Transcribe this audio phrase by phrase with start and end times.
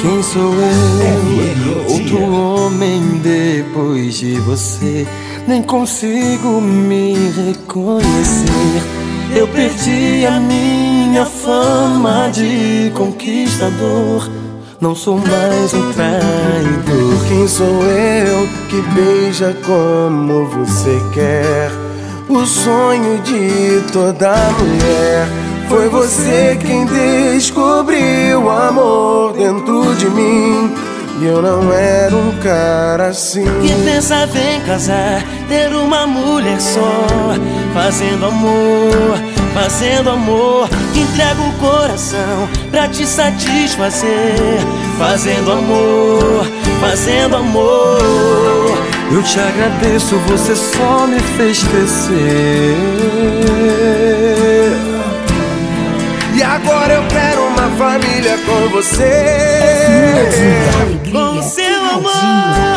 [0.00, 1.92] Quem sou eu?
[1.92, 5.06] Outro homem depois de você.
[5.46, 8.82] Nem consigo me reconhecer.
[9.34, 14.30] Eu perdi a minha fama de conquistador.
[14.80, 17.28] Não sou mais um traidor.
[17.28, 21.70] Quem sou eu que beija como você quer?
[22.26, 25.39] O sonho de toda mulher.
[25.70, 30.74] Foi você quem descobriu o amor dentro de mim.
[31.20, 33.44] E eu não era um cara assim.
[33.62, 36.90] Que pensava em casar, ter uma mulher só,
[37.72, 39.16] fazendo amor,
[39.54, 40.68] fazendo amor.
[40.92, 44.10] Que entrega o coração pra te satisfazer,
[44.98, 46.46] fazendo amor,
[46.80, 48.76] fazendo amor.
[49.12, 52.76] Eu te agradeço, você só me fez crescer.
[58.70, 60.28] Você.
[61.10, 62.69] Com seu amor,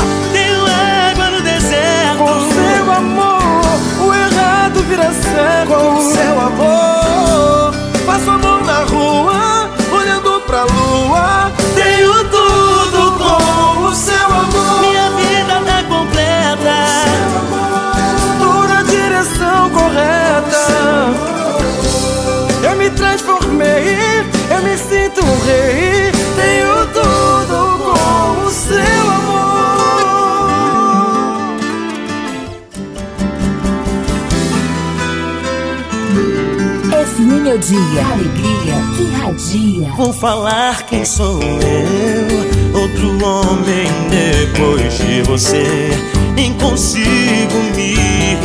[37.23, 38.05] FM meu dia.
[38.11, 39.89] Alegria que radia.
[39.95, 45.89] Vou falar quem sou eu, outro homem depois de você.
[46.35, 47.95] Nem consigo me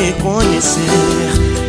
[0.04, 0.80] reconhecer.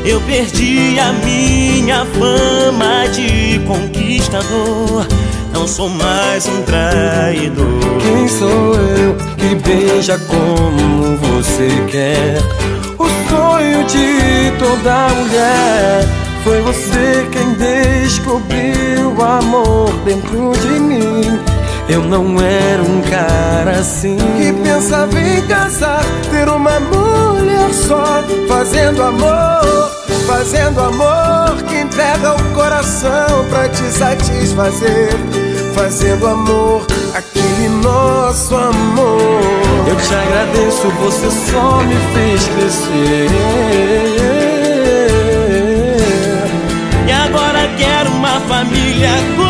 [0.05, 5.07] Eu perdi a minha fama de conquistador.
[5.51, 7.79] Não sou mais um traidor.
[8.01, 12.37] Quem sou eu que beija como você quer?
[12.97, 16.28] O sonho de toda mulher.
[16.43, 21.39] Foi você quem descobriu o amor dentro de mim.
[21.89, 24.17] Eu não era um cara assim.
[24.37, 29.91] Que pensava em casar, ter uma mulher só, fazendo amor,
[30.27, 31.63] fazendo amor.
[31.67, 35.09] Que entrega o coração pra te satisfazer,
[35.73, 39.41] fazendo amor, aquele nosso amor.
[39.87, 44.38] Eu te agradeço, você só me fez crescer.
[48.47, 49.48] Família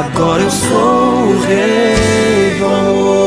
[0.00, 3.19] Agora eu sou o rei do amor.